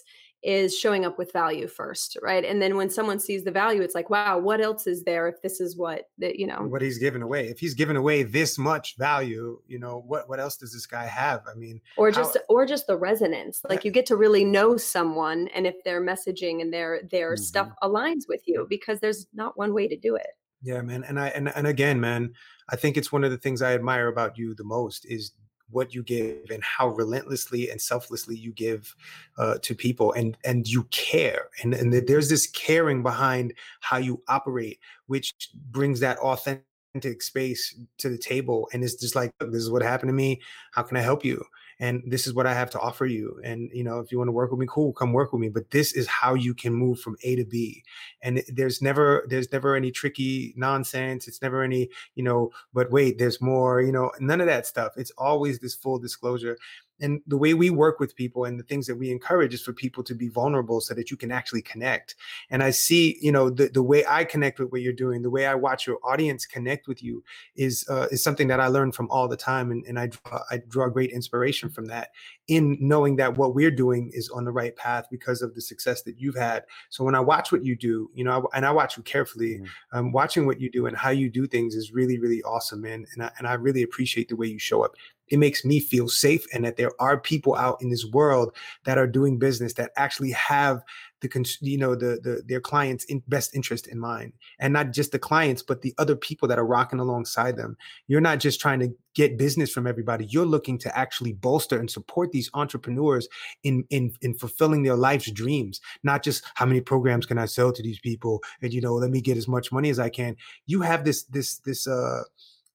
[0.45, 2.45] is showing up with value first right?
[2.45, 5.41] And then when someone sees the value it's like wow what else is there if
[5.41, 6.61] this is what that you know?
[6.67, 7.47] What he's giving away.
[7.47, 11.05] If he's giving away this much value you know what what else does this guy
[11.05, 11.41] have?
[11.49, 13.61] I mean or just how, or just the resonance.
[13.67, 17.43] Like you get to really know someone and if their messaging and their their mm-hmm.
[17.43, 20.27] stuff aligns with you because there's not one way to do it.
[20.61, 21.03] Yeah man.
[21.03, 22.33] And i and, and again man
[22.69, 25.31] i think it's one of the things i admire about you the most is
[25.75, 28.95] what you give and how relentlessly and selflessly you give
[29.37, 31.49] uh, to people and and you care.
[31.61, 35.33] And and there's this caring behind how you operate which
[35.71, 40.09] brings that authentic space to the table and it's just like this is what happened
[40.09, 40.41] to me.
[40.71, 41.45] How can i help you
[41.79, 43.39] and this is what I have to offer you.
[43.43, 45.49] And you know, if you want to work with me, cool, come work with me.
[45.49, 47.83] But this is how you can move from A to B.
[48.21, 51.27] And there's never there's never any tricky nonsense.
[51.27, 54.93] It's never any, you know, but wait, there's more, you know, none of that stuff.
[54.97, 56.57] It's always this full disclosure
[57.01, 59.73] and the way we work with people and the things that we encourage is for
[59.73, 62.15] people to be vulnerable so that you can actually connect.
[62.49, 65.29] And i see you know the, the way i connect with what you're doing the
[65.29, 67.23] way i watch your audience connect with you
[67.55, 70.39] is uh, is something that i learn from all the time and, and I, draw,
[70.51, 72.09] I draw great inspiration from that
[72.47, 76.03] in knowing that what we're doing is on the right path because of the success
[76.03, 76.63] that you've had.
[76.89, 79.67] So when i watch what you do you know and i watch you carefully mm.
[79.93, 83.05] um, watching what you do and how you do things is really really awesome man.
[83.13, 84.95] And I, and I really appreciate the way you show up
[85.29, 88.97] it makes me feel safe and that there are people out in this world that
[88.97, 90.81] are doing business that actually have
[91.21, 94.33] the you know the the their clients in best interest in mind.
[94.59, 97.77] And not just the clients but the other people that are rocking alongside them.
[98.07, 100.25] You're not just trying to get business from everybody.
[100.25, 103.27] You're looking to actually bolster and support these entrepreneurs
[103.63, 105.81] in in in fulfilling their life's dreams.
[106.03, 108.43] Not just how many programs can i sell to these people?
[108.61, 110.35] And you know let me get as much money as i can.
[110.67, 112.23] You have this this this uh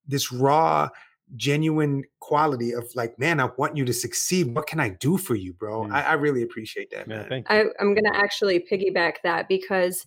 [0.08, 0.88] this raw
[1.36, 4.54] genuine quality of like, man, I want you to succeed.
[4.54, 5.84] What can I do for you, bro?
[5.84, 5.92] Mm.
[5.92, 7.26] I, I, really appreciate that, man.
[7.30, 10.06] Yeah, I, I'm going to actually piggyback that because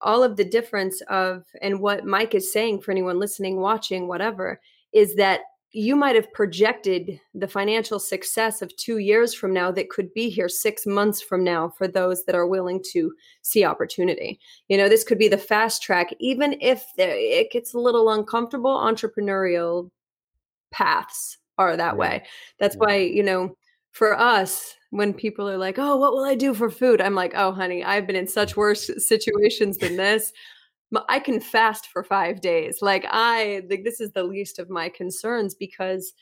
[0.00, 4.60] all of the difference of and what Mike is saying for anyone listening, watching, whatever,
[4.92, 5.40] is that
[5.72, 10.28] you might have projected the financial success of two years from now that could be
[10.28, 14.40] here six months from now for those that are willing to see opportunity.
[14.68, 18.76] You know, this could be the fast track, even if it gets a little uncomfortable,
[18.76, 19.90] entrepreneurial
[20.70, 22.24] paths are that way.
[22.58, 23.54] That's why, you know,
[23.92, 27.32] for us, when people are like, "Oh, what will I do for food?" I'm like,
[27.36, 30.32] "Oh, honey, I've been in such worse situations than this.
[31.08, 32.82] I can fast for 5 days.
[32.82, 36.12] Like I like this is the least of my concerns because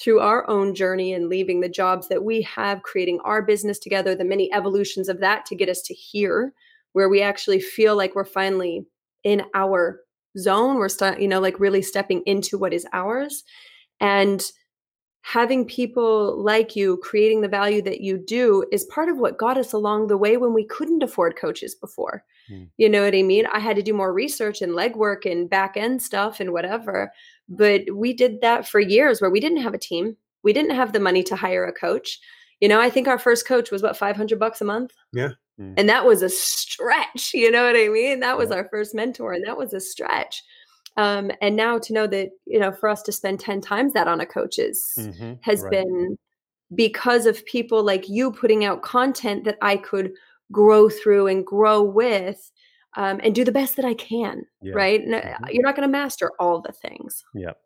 [0.00, 4.14] through our own journey and leaving the jobs that we have, creating our business together,
[4.14, 6.52] the many evolutions of that to get us to here,
[6.92, 8.86] where we actually feel like we're finally
[9.24, 10.00] in our
[10.38, 10.76] zone.
[10.76, 13.42] We're, st- you know, like really stepping into what is ours.
[14.00, 14.42] And
[15.22, 19.58] having people like you creating the value that you do is part of what got
[19.58, 22.24] us along the way when we couldn't afford coaches before.
[22.50, 22.68] Mm.
[22.78, 23.44] You know what I mean?
[23.52, 27.12] I had to do more research and legwork and back end stuff and whatever.
[27.48, 30.16] But we did that for years where we didn't have a team.
[30.42, 32.18] We didn't have the money to hire a coach.
[32.60, 34.92] You know, I think our first coach was what 500 bucks a month.
[35.12, 35.32] Yeah.
[35.60, 35.74] Mm.
[35.76, 38.20] And that was a stretch, you know what I mean?
[38.20, 38.56] That was yeah.
[38.56, 40.42] our first mentor and that was a stretch.
[40.98, 44.08] Um, and now to know that, you know, for us to spend 10 times that
[44.08, 45.70] on a coach's mm-hmm, has right.
[45.70, 46.18] been
[46.74, 50.12] because of people like you putting out content that I could
[50.50, 52.50] grow through and grow with
[52.96, 54.42] um, and do the best that I can.
[54.60, 54.72] Yeah.
[54.74, 55.00] Right.
[55.00, 55.44] And, mm-hmm.
[55.52, 57.24] You're not going to master all the things.
[57.32, 57.56] Yep.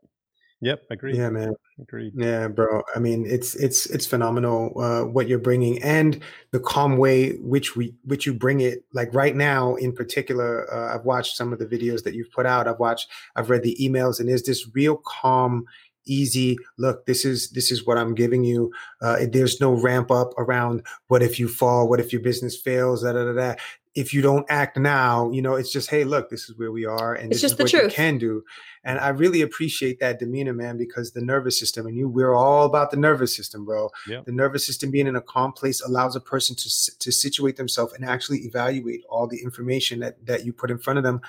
[0.62, 1.16] Yep, agreed.
[1.16, 1.54] Yeah, man.
[1.80, 2.12] Agreed.
[2.16, 2.82] Yeah, bro.
[2.94, 6.22] I mean, it's it's it's phenomenal uh, what you're bringing and
[6.52, 8.84] the calm way which we which you bring it.
[8.94, 12.46] Like right now, in particular, uh, I've watched some of the videos that you've put
[12.46, 12.68] out.
[12.68, 15.66] I've watched, I've read the emails, and there's this real calm
[16.04, 18.72] easy look this is this is what i'm giving you
[19.02, 23.04] uh, there's no ramp up around what if you fall what if your business fails
[23.04, 23.54] da, da, da, da.
[23.94, 26.84] If you don't act now you know it's just hey look this is where we
[26.84, 27.92] are and it's this just is what truth.
[27.92, 28.42] you can do
[28.84, 32.64] and i really appreciate that demeanor man because the nervous system and you we're all
[32.64, 34.24] about the nervous system bro yep.
[34.24, 37.92] the nervous system being in a calm place allows a person to to situate themselves
[37.92, 41.20] and actually evaluate all the information that that you put in front of them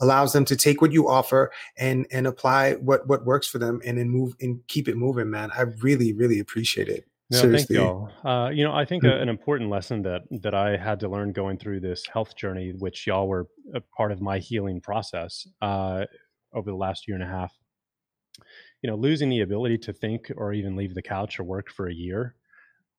[0.00, 3.80] allows them to take what you offer and and apply what what works for them
[3.84, 7.76] and then move and keep it moving man i really really appreciate it no, Seriously.
[7.76, 8.10] thank y'all.
[8.24, 9.22] Uh, you know, I think a, mm.
[9.22, 13.06] an important lesson that that I had to learn going through this health journey, which
[13.06, 16.04] y'all were a part of my healing process uh,
[16.52, 17.56] over the last year and a half.
[18.82, 21.86] You know, losing the ability to think or even leave the couch or work for
[21.86, 22.34] a year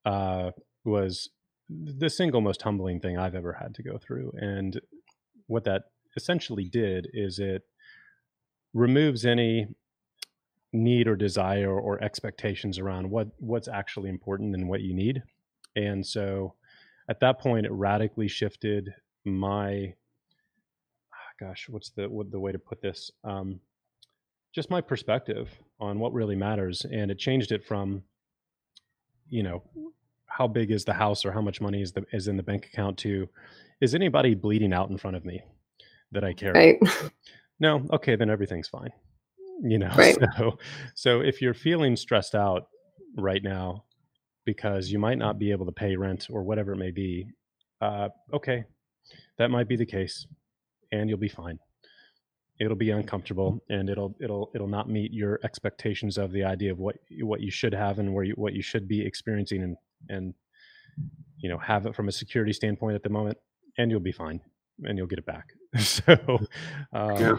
[0.05, 0.51] uh,
[0.85, 1.29] was
[1.69, 4.31] the single most humbling thing I've ever had to go through.
[4.35, 4.79] And
[5.47, 5.83] what that
[6.15, 7.63] essentially did is it
[8.73, 9.67] removes any
[10.73, 15.21] need or desire or expectations around what what's actually important and what you need
[15.75, 16.53] and so
[17.09, 18.93] at that point it radically shifted
[19.25, 19.93] my
[21.13, 23.59] ah, gosh what's the what the way to put this um,
[24.53, 28.01] just my perspective on what really matters and it changed it from
[29.29, 29.61] you know
[30.27, 32.65] how big is the house or how much money is the is in the bank
[32.67, 33.27] account to
[33.81, 35.41] is anybody bleeding out in front of me
[36.11, 36.53] that I care.
[36.53, 36.79] Right.
[37.59, 38.89] No, okay, then everything's fine.
[39.63, 40.17] You know, right.
[40.37, 40.57] so
[40.95, 42.67] so if you're feeling stressed out
[43.17, 43.85] right now
[44.45, 47.27] because you might not be able to pay rent or whatever it may be,
[47.79, 48.63] uh, okay,
[49.37, 50.25] that might be the case,
[50.91, 51.59] and you'll be fine.
[52.59, 56.79] It'll be uncomfortable, and it'll it'll it'll not meet your expectations of the idea of
[56.79, 59.77] what what you should have and where you what you should be experiencing and
[60.09, 60.33] and
[61.37, 63.37] you know have it from a security standpoint at the moment,
[63.77, 64.41] and you'll be fine,
[64.83, 65.53] and you'll get it back.
[65.79, 66.15] so
[66.93, 67.37] um, yeah.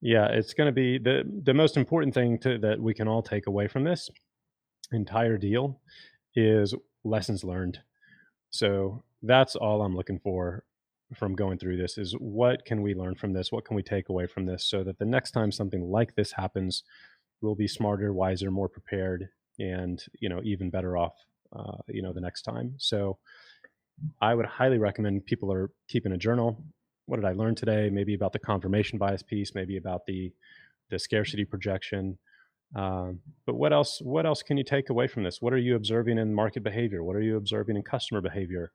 [0.00, 3.22] Yeah, it's going to be the the most important thing to, that we can all
[3.22, 4.08] take away from this
[4.92, 5.80] entire deal
[6.34, 7.78] is lessons learned.
[8.50, 10.64] So that's all I'm looking for
[11.14, 13.50] from going through this is what can we learn from this?
[13.50, 16.32] What can we take away from this so that the next time something like this
[16.32, 16.84] happens,
[17.40, 21.14] we'll be smarter, wiser, more prepared, and you know even better off.
[21.54, 22.74] Uh, you know the next time.
[22.78, 23.18] So
[24.20, 26.64] I would highly recommend people are keeping a journal
[27.10, 27.90] what did I learn today?
[27.90, 30.32] Maybe about the confirmation bias piece, maybe about the
[30.90, 32.18] the scarcity projection.
[32.76, 34.00] Um, but what else?
[34.00, 35.38] What else can you take away from this?
[35.42, 37.02] What are you observing in market behavior?
[37.02, 38.70] What are you observing in customer behavior?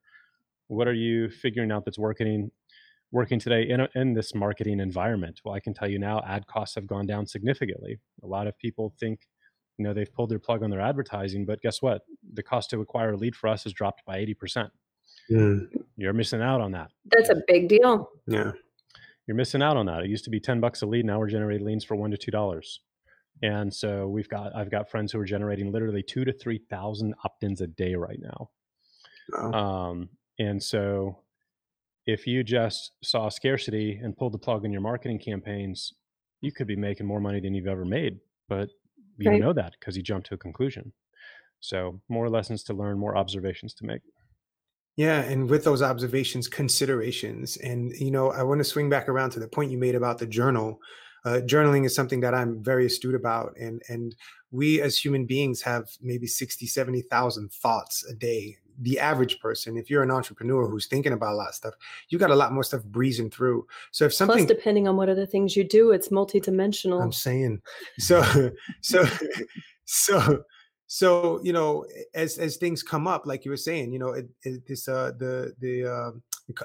[0.68, 2.52] What are you figuring out that's working
[3.12, 5.40] working today in, a, in this marketing environment?
[5.46, 8.00] Well, I can tell you now, ad costs have gone down significantly.
[8.22, 9.22] A lot of people think,
[9.78, 12.02] you know, they've pulled their plug on their advertising, but guess what?
[12.34, 14.72] The cost to acquire a lead for us has dropped by eighty percent.
[15.32, 15.68] Mm.
[15.98, 16.92] You're missing out on that.
[17.06, 18.10] That's a big deal.
[18.28, 18.52] Yeah.
[19.28, 20.04] You're missing out on that.
[20.04, 21.06] It used to be 10 bucks a lead.
[21.06, 22.82] Now we're generating leads for one to two dollars.
[23.42, 27.16] And so we've got I've got friends who are generating literally two to three thousand
[27.24, 28.50] opt-ins a day right now.
[29.30, 29.52] Wow.
[29.52, 30.10] Um,
[30.40, 31.20] and so
[32.06, 35.94] if you just saw scarcity and pulled the plug in your marketing campaigns,
[36.42, 38.20] you could be making more money than you've ever made.
[38.48, 38.70] But
[39.18, 39.40] you right.
[39.40, 40.94] know that because you jumped to a conclusion.
[41.60, 44.02] So more lessons to learn, more observations to make.
[44.98, 49.32] Yeah, and with those observations, considerations, and you know, I want to swing back around
[49.32, 50.80] to the point you made about the journal.
[51.26, 54.16] Uh, journaling is something that I'm very astute about, and and
[54.52, 58.58] we as human beings have maybe 60, 70,000 thoughts a day.
[58.80, 61.74] The average person, if you're an entrepreneur who's thinking about a lot of stuff,
[62.10, 63.66] you got a lot more stuff breezing through.
[63.92, 67.02] So if something, plus depending on what other things you do, it's multidimensional.
[67.02, 67.62] I'm saying,
[68.00, 69.06] so so
[69.86, 70.44] so
[70.88, 74.28] so you know as as things come up like you were saying you know it,
[74.44, 76.12] it, this uh the the uh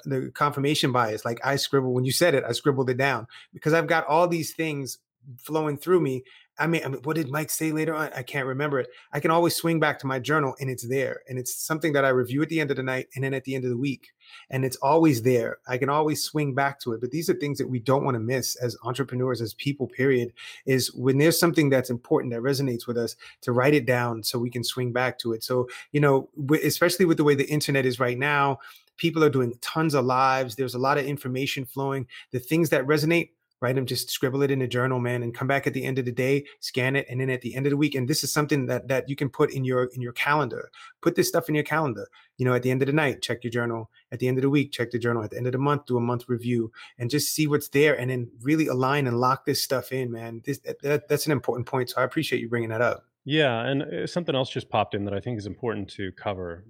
[0.04, 3.72] the confirmation bias like i scribble when you said it i scribbled it down because
[3.72, 4.98] i've got all these things
[5.38, 6.22] flowing through me
[6.60, 8.10] I mean, I mean, what did Mike say later on?
[8.14, 8.88] I can't remember it.
[9.14, 11.22] I can always swing back to my journal and it's there.
[11.26, 13.44] And it's something that I review at the end of the night and then at
[13.44, 14.08] the end of the week.
[14.50, 15.58] And it's always there.
[15.66, 17.00] I can always swing back to it.
[17.00, 20.34] But these are things that we don't want to miss as entrepreneurs, as people, period,
[20.66, 24.38] is when there's something that's important that resonates with us to write it down so
[24.38, 25.42] we can swing back to it.
[25.42, 26.28] So, you know,
[26.62, 28.58] especially with the way the internet is right now,
[28.98, 30.56] people are doing tons of lives.
[30.56, 32.06] There's a lot of information flowing.
[32.32, 35.46] The things that resonate, write them, just scribble it in a journal, man, and come
[35.46, 37.70] back at the end of the day, scan it, and then at the end of
[37.70, 40.12] the week, and this is something that that you can put in your in your
[40.12, 40.70] calendar.
[41.02, 42.08] Put this stuff in your calendar.
[42.38, 43.90] You know, at the end of the night, check your journal.
[44.12, 45.22] At the end of the week, check the journal.
[45.22, 47.98] At the end of the month, do a month review, and just see what's there,
[47.98, 50.42] and then really align and lock this stuff in, man.
[50.44, 51.90] This that, that's an important point.
[51.90, 53.04] So I appreciate you bringing that up.
[53.24, 56.64] Yeah, and uh, something else just popped in that I think is important to cover.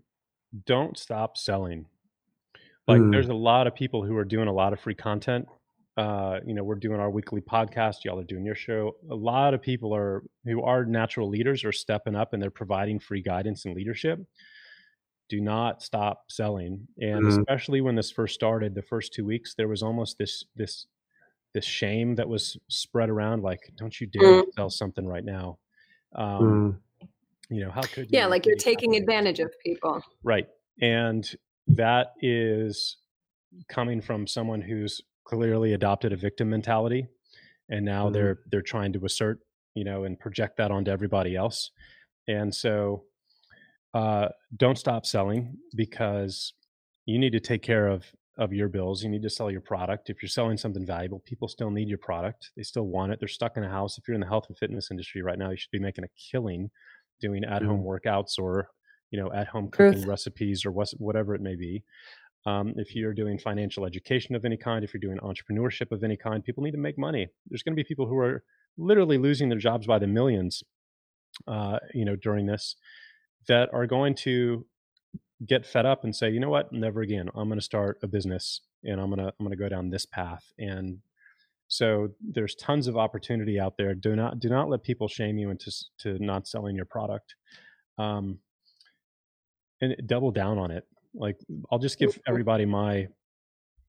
[0.67, 1.87] Don't stop selling.
[2.89, 3.13] Like, mm.
[3.13, 5.47] there's a lot of people who are doing a lot of free content
[5.97, 8.05] uh, you know, we're doing our weekly podcast.
[8.05, 8.97] Y'all are doing your show.
[9.11, 13.01] A lot of people are who are natural leaders are stepping up and they're providing
[13.01, 14.21] free guidance and leadership.
[15.29, 17.41] Do not stop selling, and mm-hmm.
[17.41, 20.87] especially when this first started, the first two weeks, there was almost this this
[21.55, 23.43] this shame that was spread around.
[23.43, 24.51] Like, don't you dare mm-hmm.
[24.57, 25.59] sell something right now.
[26.15, 26.27] Um,
[27.03, 27.55] mm-hmm.
[27.55, 28.19] You know, how could you?
[28.19, 30.03] Yeah, like you're taking advantage of people.
[30.23, 30.47] Right,
[30.81, 31.29] and
[31.69, 32.97] that is
[33.69, 35.01] coming from someone who's
[35.31, 37.07] clearly adopted a victim mentality
[37.71, 38.15] and now mm-hmm.
[38.15, 39.39] they're they're trying to assert
[39.75, 41.71] you know and project that onto everybody else.
[42.29, 43.05] And so
[43.95, 46.53] uh, don't stop selling because
[47.07, 48.05] you need to take care of
[48.37, 49.03] of your bills.
[49.03, 50.11] You need to sell your product.
[50.11, 52.51] If you're selling something valuable people still need your product.
[52.57, 53.21] They still want it.
[53.21, 53.99] They're stuck in a house.
[53.99, 56.09] If you're in the health and fitness industry right now you should be making a
[56.31, 56.71] killing
[57.21, 58.09] doing at home mm-hmm.
[58.09, 58.69] workouts or
[59.11, 60.07] you know at home cooking Truth.
[60.07, 61.85] recipes or whatever it may be
[62.47, 66.17] um, if you're doing financial education of any kind, if you're doing entrepreneurship of any
[66.17, 67.29] kind, people need to make money.
[67.47, 68.43] There's going to be people who are
[68.79, 70.63] literally losing their jobs by the millions,
[71.47, 72.77] uh, you know, during this,
[73.49, 74.67] that are going to
[75.47, 77.29] get fed up and say, you know what, never again.
[77.35, 79.91] I'm going to start a business and I'm going to I'm going to go down
[79.91, 80.45] this path.
[80.59, 80.99] And
[81.69, 83.95] so there's tons of opportunity out there.
[83.95, 87.35] Do not do not let people shame you into to not selling your product.
[87.99, 88.39] Um,
[89.83, 91.37] and double down on it like
[91.71, 93.09] I'll just give everybody my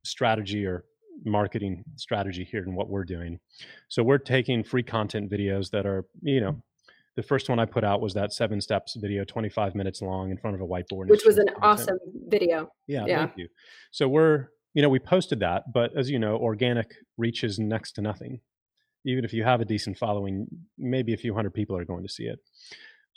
[0.04, 0.86] strategy or
[1.26, 3.40] marketing strategy here and what we're doing.
[3.88, 6.62] So we're taking free content videos that are, you know, mm.
[7.16, 10.38] the first one I put out was that seven steps video, 25 minutes long in
[10.38, 11.10] front of a whiteboard.
[11.10, 11.64] Which was an content.
[11.64, 12.72] awesome video.
[12.88, 13.18] Yeah, yeah.
[13.26, 13.48] Thank you.
[13.92, 18.02] So we're, you know, we posted that, but as you know, organic reaches next to
[18.02, 18.40] nothing.
[19.04, 22.10] Even if you have a decent following, maybe a few hundred people are going to
[22.10, 22.40] see it.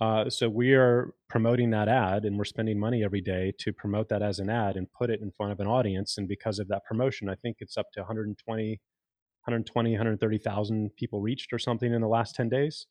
[0.00, 4.08] Uh, so we are promoting that ad and we're spending money every day to promote
[4.08, 6.18] that as an ad and put it in front of an audience.
[6.18, 11.52] And because of that promotion, I think it's up to 120, 120, 130,000 people reached
[11.52, 12.86] or something in the last 10 days.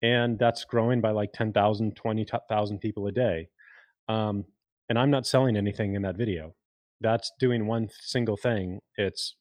[0.00, 3.48] And that's growing by like 10,000, 20,000 people a day.
[4.08, 4.44] Um,
[4.88, 6.54] and I'm not selling anything in that video.
[7.00, 8.80] That's doing one single thing.
[8.96, 9.36] It's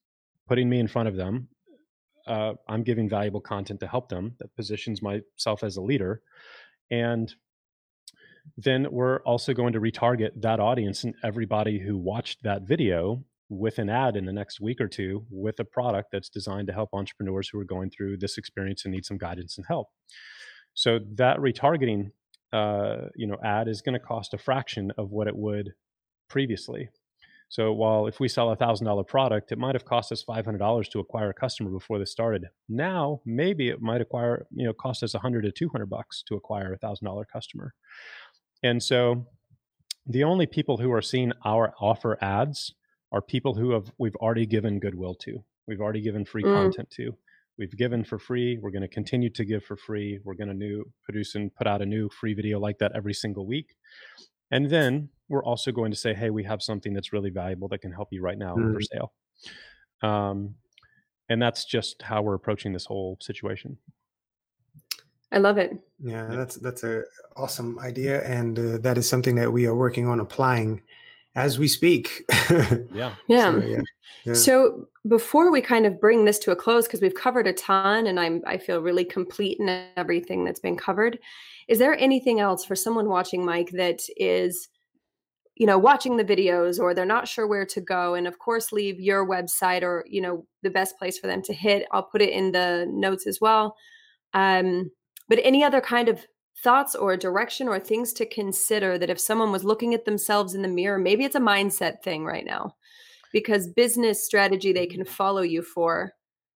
[0.47, 1.49] putting me in front of them.
[2.27, 6.21] Uh, I'm giving valuable content to help them that positions myself as a leader
[6.91, 7.33] and
[8.57, 13.79] then we're also going to retarget that audience and everybody who watched that video with
[13.79, 16.89] an ad in the next week or two with a product that's designed to help
[16.93, 19.87] entrepreneurs who are going through this experience and need some guidance and help.
[20.73, 22.11] So that retargeting,
[22.53, 25.73] uh, you know, ad is going to cost a fraction of what it would
[26.29, 26.89] previously.
[27.51, 30.45] So while if we sell a thousand dollar product, it might have cost us five
[30.45, 32.45] hundred dollars to acquire a customer before this started.
[32.69, 36.23] Now maybe it might acquire, you know, cost us a hundred to two hundred bucks
[36.29, 37.73] to acquire a thousand dollar customer.
[38.63, 39.27] And so
[40.07, 42.73] the only people who are seeing our offer ads
[43.11, 45.43] are people who have we've already given goodwill to.
[45.67, 46.55] We've already given free mm.
[46.55, 47.17] content to.
[47.57, 48.59] We've given for free.
[48.61, 50.21] We're going to continue to give for free.
[50.23, 53.13] We're going to new produce and put out a new free video like that every
[53.13, 53.75] single week.
[54.51, 57.79] And then we're also going to say, hey, we have something that's really valuable that
[57.79, 58.73] can help you right now mm.
[58.73, 59.13] for sale.
[60.03, 60.55] Um,
[61.29, 63.77] and that's just how we're approaching this whole situation.
[65.31, 65.71] I love it.
[66.03, 67.03] Yeah, that's that's a
[67.37, 70.81] awesome idea, and uh, that is something that we are working on applying
[71.35, 72.25] as we speak.
[72.93, 73.15] yeah.
[73.27, 73.51] Yeah.
[73.51, 73.81] So, yeah.
[74.25, 74.33] yeah.
[74.33, 78.07] So before we kind of bring this to a close, because we've covered a ton,
[78.07, 81.17] and I'm I feel really complete in everything that's been covered.
[81.69, 84.67] Is there anything else for someone watching, Mike, that is
[85.55, 88.71] you know watching the videos or they're not sure where to go and of course
[88.71, 92.21] leave your website or you know the best place for them to hit i'll put
[92.21, 93.75] it in the notes as well.
[94.33, 94.91] Um,
[95.27, 96.25] but any other kind of
[96.63, 100.61] thoughts or direction or things to consider that if someone was looking at themselves in
[100.61, 102.75] the mirror maybe it's a mindset thing right now
[103.33, 106.13] because business strategy they can follow you for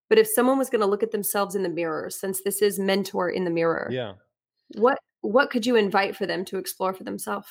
[0.10, 2.78] but if someone was going to look at themselves in the mirror since this is
[2.78, 4.14] mentor in the mirror yeah.
[4.76, 7.48] what what could you invite for them to explore for themselves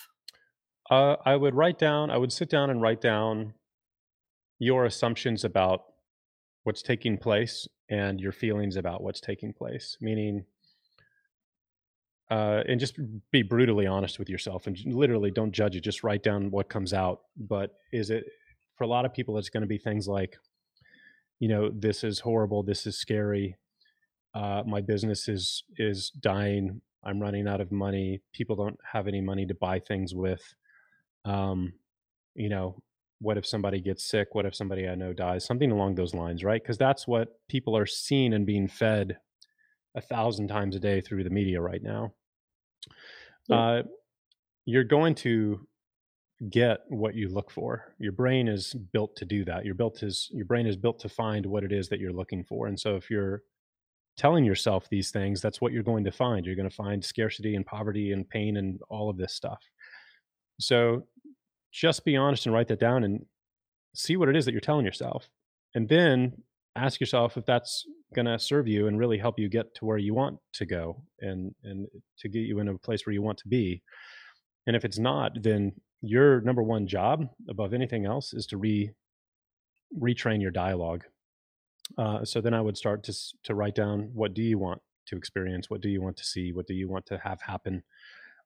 [0.91, 3.55] uh, I would write down, I would sit down and write down
[4.59, 5.85] your assumptions about
[6.65, 9.97] what's taking place and your feelings about what's taking place.
[10.01, 10.45] Meaning,
[12.31, 12.99] uh, and just
[13.31, 15.81] be brutally honest with yourself and literally don't judge it.
[15.81, 17.21] Just write down what comes out.
[17.37, 18.25] But is it,
[18.77, 20.37] for a lot of people, it's going to be things like,
[21.39, 22.63] you know, this is horrible.
[22.63, 23.57] This is scary.
[24.35, 26.81] Uh, my business is is dying.
[27.05, 28.21] I'm running out of money.
[28.33, 30.55] People don't have any money to buy things with
[31.25, 31.73] um,
[32.35, 32.83] you know,
[33.21, 34.35] what if somebody gets sick?
[34.35, 35.45] What if somebody I know dies?
[35.45, 36.63] Something along those lines, right?
[36.63, 39.17] Because that's what people are seeing and being fed
[39.95, 42.13] a thousand times a day through the media right now.
[43.49, 43.57] Yeah.
[43.57, 43.83] Uh,
[44.67, 45.67] you're going to
[46.51, 47.95] get what you look for.
[47.99, 49.65] Your brain is built to do that.
[49.65, 52.45] Your built is your brain is built to find what it is that you're looking
[52.45, 52.67] for.
[52.67, 53.43] And so if you're
[54.17, 56.45] telling yourself these things, that's what you're going to find.
[56.45, 59.63] You're going to find scarcity and poverty and pain and all of this stuff.
[60.61, 61.07] So
[61.75, 63.27] just be honest and write that down and
[63.95, 65.29] see what it is that you're telling yourself.
[65.75, 66.43] And then
[66.77, 69.99] ask yourself if that's going to serve you and really help you get to where
[69.99, 71.87] you want to go and and
[72.19, 73.83] to get you in a place where you want to be.
[74.67, 78.93] And if it's not, then your number one job above anything else is to re
[79.99, 81.05] retrain your dialogue.
[81.99, 83.15] Uh, so then I would start to
[83.45, 86.53] to write down what do you want to experience, what do you want to see,
[86.53, 87.83] what do you want to have happen,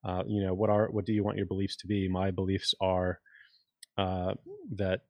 [0.04, 2.08] uh, you know what are what do you want your beliefs to be?
[2.08, 3.20] My beliefs are
[3.96, 4.34] uh,
[4.76, 5.00] that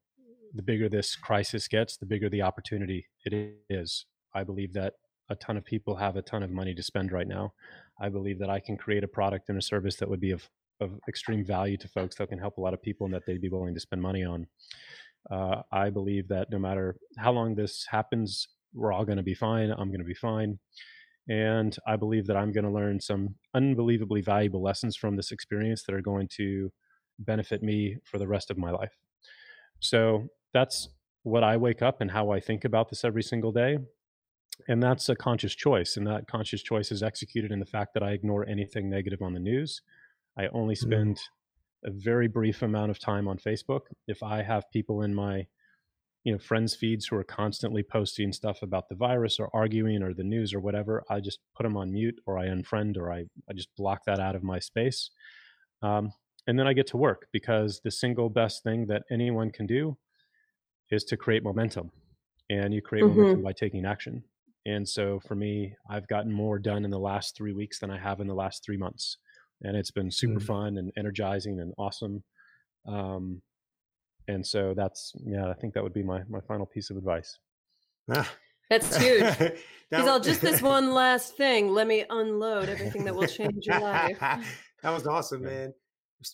[0.53, 4.05] the bigger this crisis gets the bigger the opportunity it is.
[4.33, 4.93] I believe that
[5.29, 7.53] a ton of people have a ton of money to spend right now.
[8.01, 10.49] I believe that i can create a product and a service that would be of,
[10.79, 13.41] of extreme value to folks that can help a lot of people and that they'd
[13.41, 14.47] be willing to spend money on.
[15.29, 19.33] Uh, i believe that no matter how long this happens we're all going to be
[19.33, 20.57] fine i'm going to be fine
[21.29, 25.83] and I believe that I'm going to learn some unbelievably valuable lessons from this experience
[25.83, 26.71] that are going to
[27.19, 28.97] benefit me for the rest of my life.
[29.79, 30.89] So that's
[31.21, 33.77] what I wake up and how I think about this every single day.
[34.67, 35.97] And that's a conscious choice.
[35.97, 39.33] And that conscious choice is executed in the fact that I ignore anything negative on
[39.33, 39.81] the news.
[40.37, 40.89] I only mm-hmm.
[40.89, 41.89] spend mm.
[41.89, 43.81] a very brief amount of time on Facebook.
[44.07, 45.45] If I have people in my
[46.23, 50.13] you know friends feeds who are constantly posting stuff about the virus or arguing or
[50.13, 53.25] the news or whatever i just put them on mute or i unfriend or i,
[53.49, 55.11] I just block that out of my space
[55.81, 56.11] um,
[56.47, 59.97] and then i get to work because the single best thing that anyone can do
[60.91, 61.91] is to create momentum
[62.49, 63.17] and you create mm-hmm.
[63.17, 64.23] momentum by taking action
[64.65, 67.97] and so for me i've gotten more done in the last three weeks than i
[67.97, 69.17] have in the last three months
[69.61, 70.45] and it's been super mm-hmm.
[70.45, 72.23] fun and energizing and awesome
[72.87, 73.41] um,
[74.29, 77.37] and so that's yeah i think that would be my my final piece of advice.
[78.11, 78.29] Ah.
[78.69, 79.23] that's huge.
[79.89, 81.69] Because i'll just this one last thing.
[81.69, 84.19] Let me unload everything that will change your life.
[84.83, 85.73] That was awesome man.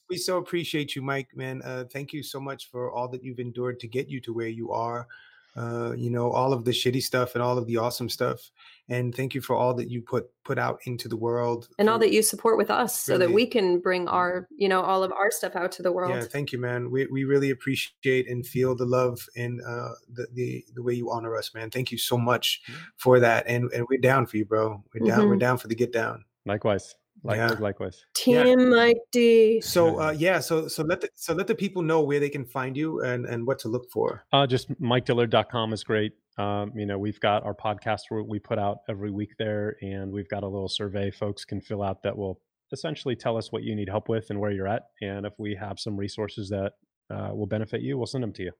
[0.07, 1.61] We so appreciate you mike man.
[1.63, 4.49] Uh, thank you so much for all that you've endured to get you to where
[4.49, 5.07] you are
[5.55, 8.51] uh, you know, all of the shitty stuff and all of the awesome stuff.
[8.89, 11.97] And thank you for all that you put put out into the world and all
[11.97, 15.11] that you support with us so that we can bring our you know all of
[15.11, 16.91] our stuff out to the world Yeah, thank you, man.
[16.91, 21.09] We we really appreciate and feel the love and uh, the, the the way you
[21.09, 21.71] honor us, man.
[21.71, 22.61] Thank you so much
[22.97, 23.47] for that.
[23.47, 24.83] And and we're down for you, bro.
[24.93, 25.27] We're down.
[25.29, 25.39] We're Mhm.
[25.39, 26.25] down for the get down.
[26.45, 26.95] Likewise.
[27.23, 27.55] Like, Yeah.
[27.59, 28.05] Likewise.
[28.13, 32.01] team mike d So uh, yeah, so so let the, so let the people know
[32.01, 34.25] where they can find you and and what to look for.
[34.31, 36.13] Uh, just MikeDillard.com is great.
[36.37, 40.11] Um, you know, we've got our podcast where we put out every week there, and
[40.11, 42.41] we've got a little survey folks can fill out that will
[42.73, 44.83] essentially tell us what you need help with and where you're at.
[45.01, 46.73] And if we have some resources that
[47.09, 48.51] uh, will benefit you, we'll send them to you.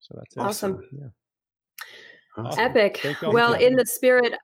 [0.00, 0.40] So that's it.
[0.40, 0.80] Awesome.
[0.92, 1.08] Yeah.
[2.38, 2.60] Awesome.
[2.60, 4.34] epic well in the spirit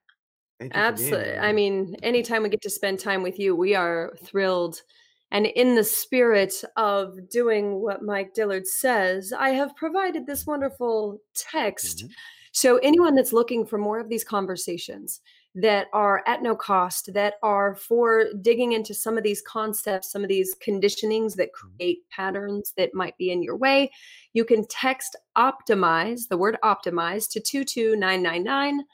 [0.72, 1.36] Absolutely.
[1.38, 4.82] I mean, anytime we get to spend time with you, we are thrilled.
[5.30, 11.20] And in the spirit of doing what Mike Dillard says, I have provided this wonderful
[11.34, 12.04] text.
[12.06, 12.10] Mhm.
[12.52, 15.20] So, anyone that's looking for more of these conversations
[15.54, 20.22] that are at no cost, that are for digging into some of these concepts, some
[20.22, 23.90] of these conditionings that create patterns that might be in your way,
[24.32, 28.84] you can text optimize, the word optimize, to 22999.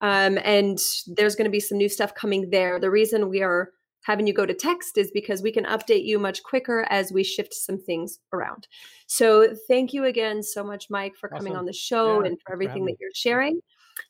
[0.00, 2.78] Um, and there's going to be some new stuff coming there.
[2.78, 3.70] The reason we are
[4.02, 7.22] having you go to text is because we can update you much quicker as we
[7.22, 8.66] shift some things around.
[9.06, 11.60] So thank you again so much, Mike, for coming Awesome.
[11.60, 13.60] on the show Yeah, and for for everything having that you're sharing.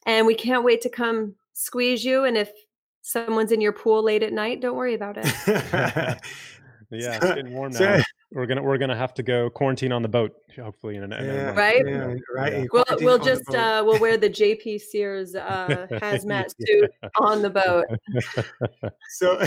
[0.07, 2.25] And we can't wait to come squeeze you.
[2.25, 2.51] And if
[3.03, 6.19] someone's in your pool late at night, don't worry about it.
[6.91, 8.03] Yeah, it's getting warm now.
[8.33, 11.13] We're gonna we're gonna have to go quarantine on the boat, hopefully in a, in
[11.13, 11.51] a yeah.
[11.51, 11.85] Right?
[11.85, 12.53] yeah, right.
[12.53, 12.65] Yeah.
[12.73, 17.87] We'll, we'll just uh, we'll wear the JP Sears uh, hazmat suit on the boat.
[19.11, 19.43] so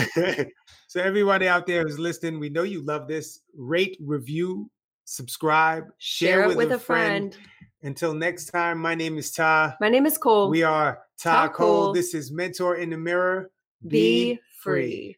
[0.86, 4.70] so everybody out there who's listening we know you love this rate review
[5.06, 7.36] subscribe share, Share it with a friend.
[7.82, 10.50] until next time my name is ta My name is Cole.
[10.50, 11.92] we are ta Ta cole Cole.
[11.94, 13.50] this is mentor in the mirror
[13.88, 15.16] Be free.